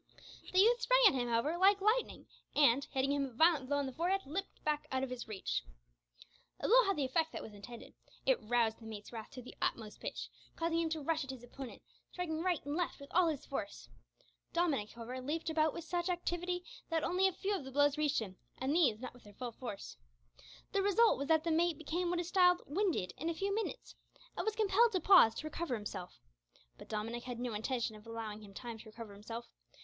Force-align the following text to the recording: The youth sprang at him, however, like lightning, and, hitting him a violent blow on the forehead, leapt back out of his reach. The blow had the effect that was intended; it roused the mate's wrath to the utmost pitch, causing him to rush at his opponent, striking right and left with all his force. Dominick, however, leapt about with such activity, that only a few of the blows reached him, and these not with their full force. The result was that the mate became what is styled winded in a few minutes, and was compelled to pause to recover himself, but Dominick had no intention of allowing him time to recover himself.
The 0.51 0.57
youth 0.59 0.81
sprang 0.81 1.03
at 1.05 1.13
him, 1.13 1.27
however, 1.27 1.59
like 1.59 1.79
lightning, 1.79 2.25
and, 2.55 2.83
hitting 2.85 3.11
him 3.11 3.25
a 3.25 3.29
violent 3.33 3.67
blow 3.67 3.77
on 3.77 3.85
the 3.85 3.93
forehead, 3.93 4.21
leapt 4.25 4.63
back 4.63 4.87
out 4.91 5.03
of 5.03 5.11
his 5.11 5.27
reach. 5.27 5.61
The 6.59 6.67
blow 6.67 6.85
had 6.85 6.95
the 6.95 7.05
effect 7.05 7.31
that 7.33 7.43
was 7.43 7.53
intended; 7.53 7.93
it 8.25 8.41
roused 8.41 8.79
the 8.79 8.87
mate's 8.87 9.13
wrath 9.13 9.29
to 9.33 9.43
the 9.43 9.53
utmost 9.61 9.99
pitch, 9.99 10.27
causing 10.55 10.79
him 10.79 10.89
to 10.89 11.01
rush 11.01 11.23
at 11.23 11.29
his 11.29 11.43
opponent, 11.43 11.83
striking 12.11 12.41
right 12.41 12.65
and 12.65 12.75
left 12.75 12.99
with 12.99 13.11
all 13.13 13.27
his 13.27 13.45
force. 13.45 13.89
Dominick, 14.53 14.89
however, 14.89 15.21
leapt 15.21 15.51
about 15.51 15.71
with 15.71 15.83
such 15.83 16.09
activity, 16.09 16.63
that 16.89 17.03
only 17.03 17.27
a 17.27 17.31
few 17.31 17.55
of 17.55 17.63
the 17.63 17.69
blows 17.71 17.95
reached 17.95 18.23
him, 18.23 18.37
and 18.57 18.73
these 18.75 19.01
not 19.01 19.13
with 19.13 19.23
their 19.23 19.33
full 19.35 19.51
force. 19.51 19.97
The 20.71 20.81
result 20.81 21.19
was 21.19 21.27
that 21.27 21.43
the 21.43 21.51
mate 21.51 21.77
became 21.77 22.09
what 22.09 22.19
is 22.19 22.29
styled 22.29 22.61
winded 22.65 23.13
in 23.17 23.29
a 23.29 23.35
few 23.35 23.53
minutes, 23.53 23.93
and 24.35 24.45
was 24.45 24.55
compelled 24.55 24.93
to 24.93 24.99
pause 24.99 25.35
to 25.35 25.43
recover 25.45 25.75
himself, 25.75 26.17
but 26.79 26.89
Dominick 26.89 27.25
had 27.25 27.39
no 27.39 27.53
intention 27.53 27.95
of 27.95 28.07
allowing 28.07 28.41
him 28.41 28.55
time 28.55 28.79
to 28.79 28.89
recover 28.89 29.13
himself. 29.13 29.45